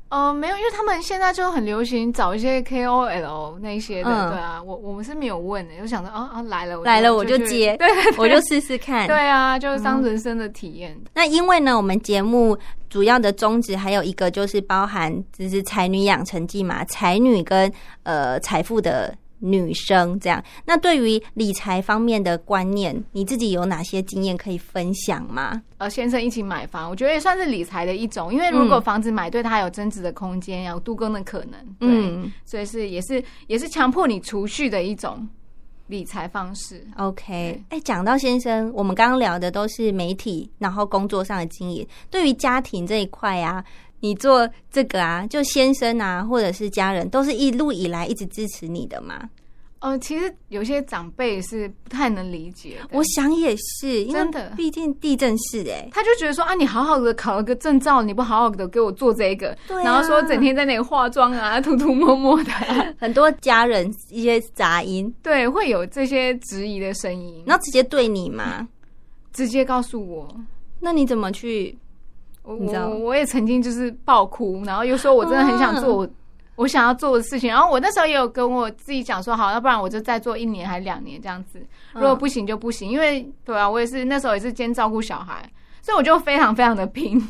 [0.10, 7.88] 呃，没有，因为他们现在就很流行找一些 KOL 那一些的，嗯对啊，我我们是没有问的，就想着哦哦来了，我来了我就接 对
[8.18, 9.07] 我就试试看。
[9.07, 10.99] 对啊，就是当人生的体验。
[11.14, 12.57] 那因为呢，我们节目
[12.89, 20.44] 主要的宗旨还有一个就是包含就是才女养成记嘛，才女跟呃财富的女生这样。
[20.66, 25.62] 那对于理财方面的观念，你自己有哪些经验可以分享吗？
[25.78, 35.28] 呃，先生一起买房，我觉得也算是理财的一种，因为如果嗯房子买对，它有增值的空间，有都更的可能，对，嗯所以是也是也是强迫你储蓄的一种
[35.88, 36.86] 理财方式。
[36.98, 37.64] ，OK。
[37.70, 41.88] 哎，讲到先生，我们刚刚聊的都是媒体，然后工作上的经营。
[42.12, 43.64] 对于家庭这一块啊，
[44.02, 49.30] 你做这个啊，就先生啊，或者是家人，都是一路以来一直支持你的吗？
[49.82, 54.50] 呃，其实有些长辈是不太能理解，我想也是，因为真的。
[54.58, 68.68] 毕竟地震是哎、他就觉得说啊，你好好的考了个证照，你不好好的给我做这个，然后说整天在那里化妆啊，涂涂抹抹的啊、 很多家人一些杂音，对，会有这些质疑的声音，然后直接对你嘛，
[69.32, 70.28] 直接告诉我，
[70.82, 71.78] 那你怎么去？
[72.54, 76.10] 我你知道我我也曾经就是爆哭，然后又说我真的很想做我、
[76.56, 81.62] 我想要做的事情，然后我那时候也有跟我自己讲说，好，要不然我就再做一年还两年这样子，
[81.93, 85.50] 如果不行就不行，因为对啊，我也是那时候也是兼照顾小孩，
[85.82, 87.22] 所以我就非常非常的拼。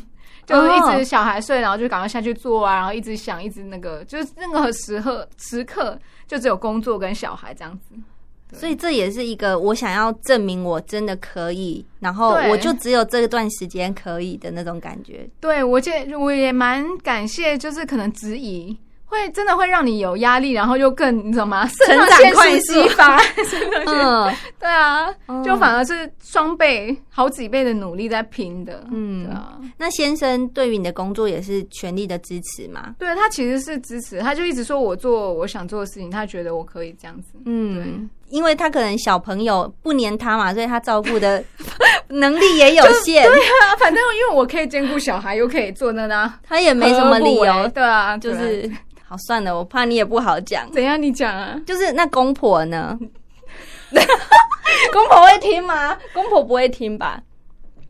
[0.46, 5.96] 就是一直小孩睡，然后就赶快下去做啊，然后一直想，一直那个，就是任何时刻时刻
[6.26, 7.94] 就只有工作跟小孩这样子。
[8.52, 15.28] 所以这也是一个我想要证明我真的可以，然后我就只有这段时间可以的那种感觉。
[15.40, 18.76] 对我这我也蛮感谢，就是可能质疑
[19.06, 21.66] 会真的会让你有压力，然后又更你知道吗？
[21.86, 23.18] 成长快速激发，
[23.50, 28.86] 真的是嗯对啊，哦就反而是双倍、好几倍的努力在拼的。
[28.92, 29.28] 嗯
[29.76, 32.94] 那先生对于你的工作也是全力的支持吗？
[33.00, 37.32] 对他其实是支持，他就一直说我做我想做的事情，他觉得我可以这样子。
[37.46, 41.42] 嗯，因为他可能小朋友不黏他嘛，所以他照顾的
[42.08, 48.70] 能力也有限，对啊，反正因为我可以兼顾小孩，又可以做那那，他也没什么理由为对啊，就是
[49.06, 50.70] 好算了，我怕你也不好讲。
[50.72, 51.00] 怎样？
[51.00, 51.60] 你讲啊？
[51.66, 52.98] 就是那公婆呢？
[54.92, 55.96] 公婆会听吗？
[56.14, 57.20] 公婆不会听吧？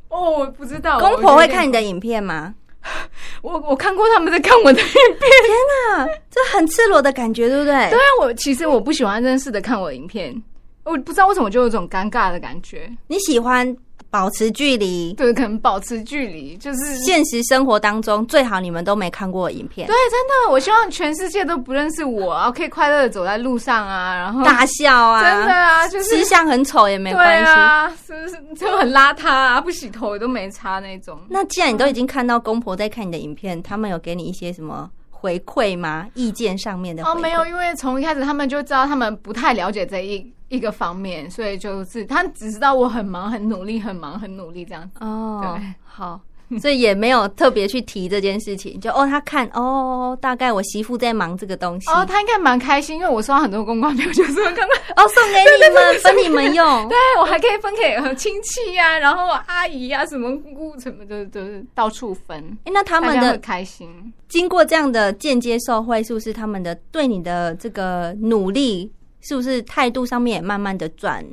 [0.08, 1.78] 哦，我不知道，公婆会看你的。
[1.78, 2.54] 的影片吗？
[3.42, 4.96] 我我看过他们在看我的影片。
[5.20, 7.72] 天哪，这很赤裸的感觉，对不对？
[7.90, 10.42] 对啊，我其实我不喜欢认识的看我的影片，
[10.84, 12.90] 我不知道为什么就有一种尴尬的感觉。
[13.06, 13.76] 你喜欢
[14.10, 15.12] 保持距离。
[15.12, 27.50] 对，可能保持距离，就是现实生活当中，最好你们都没看过影片对，，真的，我希望全世界都不认识我啊，可以快乐的走在路上啊，然后大笑啊，真的啊，就是吃相很丑也没对关系。
[27.50, 31.18] 啊，是不是就很邋遢啊，不洗头也都没擦那种。
[31.28, 34.90] 那既然你都已经看到公婆在看你的影片，他们有给你一些什么
[35.20, 36.08] 回馈吗？
[36.14, 45.04] 意见上面的哦，没有，因为从一开始他们就知道他们不太了解这一一个方面，所以就是他只知道我很忙、很努力、很忙、很努力这样子。
[45.04, 46.18] 哦对，好，
[46.58, 56.96] 所以也没有特别去提这件事情，就哦，他看哦，大概我媳妇在忙这个东西，哦，他应该蛮开心，因为我收到很多公关票，就是刚刚 哦送给你们， 分你们用对。
[57.18, 62.58] 我还可以分给呃亲戚呀、然后阿姨呀、什么姑姑什么的，就是到处分。
[62.64, 68.90] 哎，那他们的开心，经过这样的间接受贿，是不是他们的对你的这个努力，
[69.20, 71.24] 是不是态度上面也慢慢的转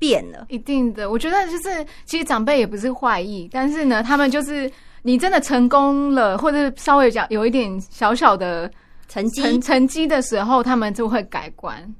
[0.00, 0.46] 变了？
[0.48, 1.08] 一定的。
[1.08, 4.68] 我觉得就是，其实长辈也不是坏意，但是呢，他们就是
[5.02, 8.68] 你真的成功了，或者稍微讲有一点小小的
[9.06, 11.94] 成绩成成绩的时候，他们就会改观。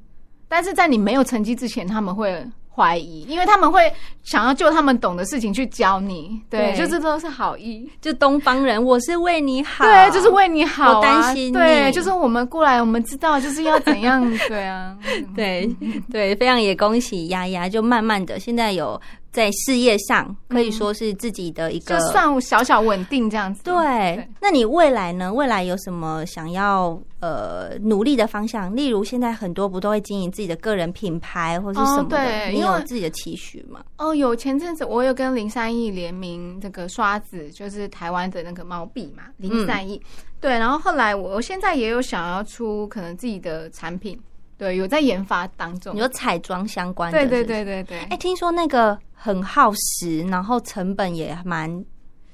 [0.49, 3.91] 但是在你没有成绩之前，他们会怀疑，因为他们会
[4.23, 6.39] 想要就他们懂的事情去教你。
[6.49, 7.89] 对，对就这都是好意。
[7.99, 14.21] 就东方人，我是为你好，对，就是为你好、啊，我担心你对，就是我们过来，我们知道就是要怎样。
[14.47, 14.95] 对啊，
[15.35, 15.69] 对
[16.11, 18.99] 对，非常也恭喜丫丫，就慢慢的现在有
[19.31, 23.63] 在事业上可以说是自己的一个就算小小稳定这样子。
[23.63, 24.27] 对。
[24.41, 25.33] 那你未来呢？
[25.33, 28.75] 未来有什么想要呃努力的方向？
[28.75, 33.81] 例如现在很多不都会经营自己的个人品牌或是什么对你有自己的期许吗？
[33.97, 40.01] 哦，有前阵子我有跟林善义联名这个刷子，就是台湾的那个毛笔嘛，林善义。
[40.39, 44.19] 对，然后后来我我现在也有想要出可能自己的产品，
[44.61, 46.07] 对，有在研发当中有。
[46.09, 47.43] 彩妆相关的，对对。
[47.43, 51.83] 对对对，哎、听说那个很耗时，然后成本也蛮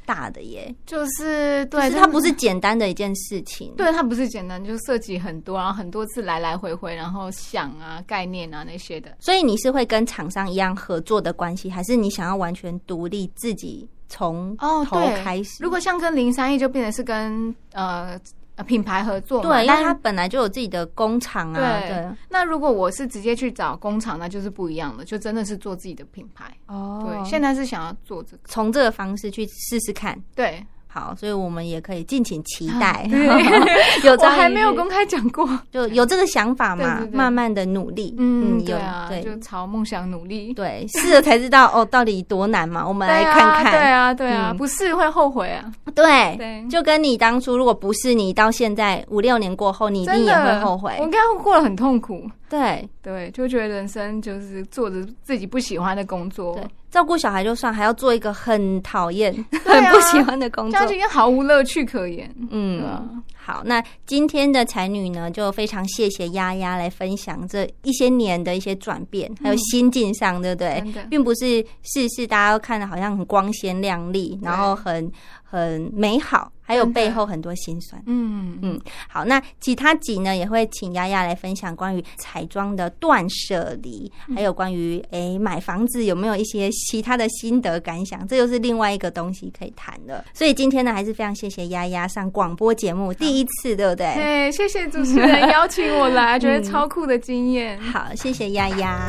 [0.05, 0.75] 大的耶。
[0.85, 3.73] 就是对，就是它不是简单的一件事情。
[3.77, 9.15] 对，它不是简单，就设计很多，然后很多次来来回回，然后想啊、概念啊那些的。
[9.21, 15.63] 所以你是会跟厂商一样合作的关系，还是你想要完全独立自己从头哦对开始？
[15.63, 18.19] 如果像跟零三亿，就变成是跟呃呃
[18.63, 26.45] 品牌合作嘛，对，因为但它本来就有自己的工厂啊，对对，那如果我是直接去找工厂，那就是不一样的，就真的是做自己的品牌。
[26.67, 28.43] 哦对，现在是想要做这个。
[28.45, 30.19] 从这个方式去试试看。
[30.35, 33.05] 对，好，所以我们也可以敬请期待。
[33.09, 33.27] 对
[34.03, 35.47] 有我朝一日还没有公开讲过。
[35.71, 38.15] 就有这个想法嘛，慢慢的努力。
[38.17, 40.53] 嗯，有对啊，对就朝梦想努力。
[40.53, 42.87] 对，试了才知道哦，到底多难嘛。
[42.87, 43.65] 我们来对看看。
[43.65, 45.71] 啊，对啊，对啊，嗯不试会后悔啊。
[45.93, 51.03] 对对就跟你当初如果不是你，到现在五六年过后，你一定也会后悔我。
[51.03, 52.23] 应该会过得很痛苦。
[52.49, 56.63] 对对，就觉得人生就是做着自己不喜欢的工作，对，
[56.97, 60.87] 照顾小孩就算，还要做一个很讨厌、啊很不喜欢的工作这样。
[60.87, 62.33] 就应该毫无乐趣可言。
[62.49, 70.83] 嗯好，那今天的才女呢，就非常谢谢丫丫来分享这一些年的一些转变，还有心境上，对不对？
[71.07, 75.09] 并不是事事大家都看的好像很光鲜亮丽，然后很
[75.43, 78.01] 很美好，还有背后很多辛酸。
[78.05, 90.25] 嗯嗯，好，那其他集呢也会请丫丫来分享关于彩妆的断舍离，还有关于诶买房子有没有一些其他的心得感想，这又是另外一个东西可以谈的。
[90.33, 94.13] 所以今天呢，还是非常谢谢丫丫上广播节目第一次，对不对？
[94.15, 97.79] 对，谢谢主持人邀请我来， 觉得超酷的经验。
[97.79, 99.07] 好，谢谢丫丫。